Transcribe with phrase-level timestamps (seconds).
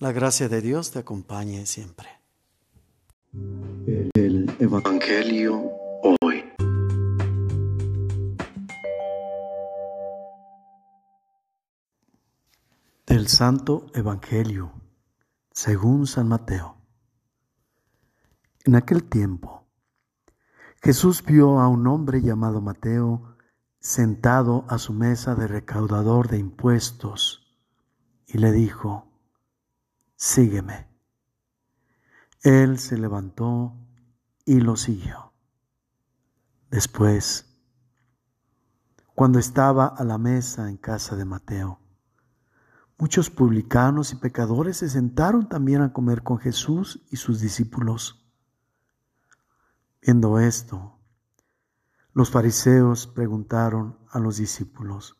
[0.00, 2.08] La gracia de Dios te acompañe siempre.
[4.14, 5.72] El Evangelio
[6.22, 6.42] hoy.
[13.06, 14.72] Del Santo Evangelio,
[15.52, 16.78] según San Mateo.
[18.64, 19.66] En aquel tiempo,
[20.82, 23.36] Jesús vio a un hombre llamado Mateo
[23.80, 27.54] sentado a su mesa de recaudador de impuestos
[28.26, 29.09] y le dijo,
[30.20, 30.86] sígueme.
[32.42, 33.74] Él se levantó
[34.44, 35.32] y lo siguió.
[36.70, 37.46] Después,
[39.14, 41.80] cuando estaba a la mesa en casa de Mateo,
[42.98, 48.30] muchos publicanos y pecadores se sentaron también a comer con Jesús y sus discípulos.
[50.02, 50.98] Viendo esto,
[52.12, 55.19] los fariseos preguntaron a los discípulos,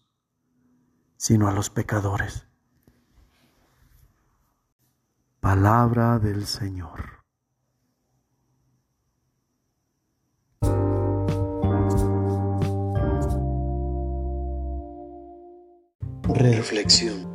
[1.21, 2.47] sino a los pecadores.
[5.39, 7.23] Palabra del Señor.
[16.23, 17.29] Reflexión.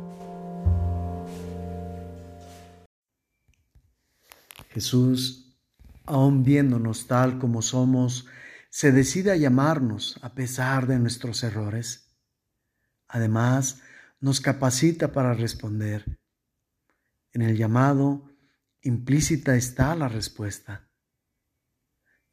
[4.71, 5.57] Jesús,
[6.05, 8.25] aun viéndonos tal como somos,
[8.69, 12.06] se decide a llamarnos a pesar de nuestros errores.
[13.07, 13.81] Además,
[14.19, 16.19] nos capacita para responder.
[17.31, 18.29] En el llamado
[18.81, 20.89] implícita está la respuesta.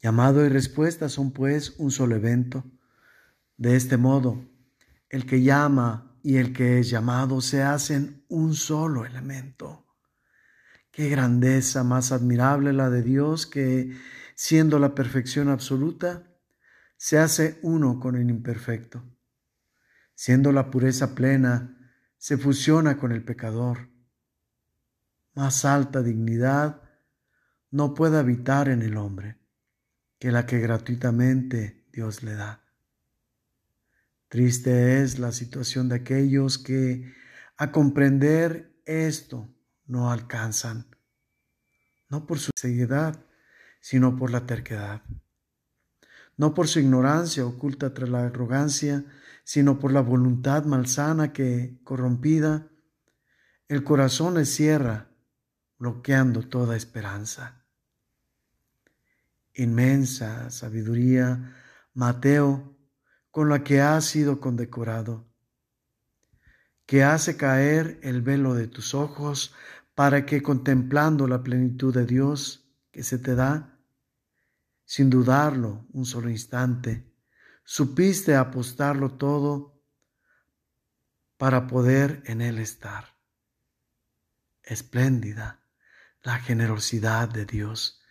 [0.01, 2.63] Llamado y respuesta son pues un solo evento.
[3.57, 4.45] De este modo,
[5.09, 9.85] el que llama y el que es llamado se hacen un solo elemento.
[10.91, 13.95] Qué grandeza más admirable la de Dios que
[14.35, 16.23] siendo la perfección absoluta,
[16.97, 19.03] se hace uno con el imperfecto.
[20.15, 23.89] Siendo la pureza plena, se fusiona con el pecador.
[25.33, 26.81] Más alta dignidad
[27.69, 29.37] no puede habitar en el hombre
[30.17, 32.63] que la que gratuitamente Dios le da.
[34.29, 37.13] Triste es la situación de aquellos que
[37.57, 39.53] a comprender esto
[39.85, 40.87] no alcanzan,
[42.09, 43.25] no por su ceguedad,
[43.81, 45.03] sino por la terquedad.
[46.37, 49.05] No por su ignorancia oculta tras la arrogancia,
[49.43, 52.67] sino por la voluntad malsana que, corrompida,
[53.67, 55.09] el corazón le cierra,
[55.77, 57.65] bloqueando toda esperanza.
[59.53, 61.55] Inmensa sabiduría,
[61.93, 62.77] Mateo,
[63.31, 65.27] con la que has sido condecorado,
[66.85, 69.53] que hace caer el velo de tus ojos
[69.93, 73.74] para que contemplando la plenitud de Dios que se te da,
[74.85, 77.11] sin dudarlo un solo instante,
[77.63, 79.81] supiste apostarlo todo
[81.37, 83.15] para poder en él estar.
[84.63, 85.61] Espléndida
[86.25, 88.01] la generosidad de Dios,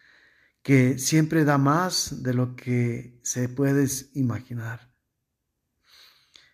[0.63, 4.93] que siempre da más de lo que se puedes imaginar,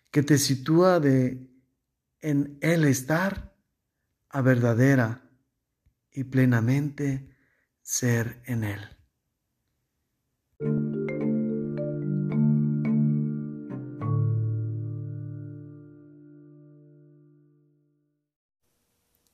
[0.09, 1.47] que te sitúa de
[2.19, 3.55] en él estar
[4.29, 5.29] a verdadera
[6.11, 7.35] y plenamente
[7.81, 9.00] ser en él.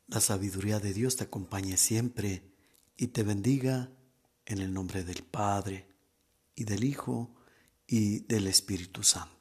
[0.07, 2.41] La sabiduría de Dios te acompañe siempre
[2.95, 3.91] y te bendiga
[4.45, 5.85] en el nombre del Padre
[6.55, 7.35] y del Hijo
[7.85, 9.36] y del Espíritu Santo.